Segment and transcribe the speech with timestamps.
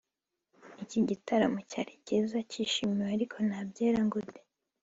[0.83, 4.39] Iki gitaramo cyari cyiza kishimiwe ariko nta byera ngo de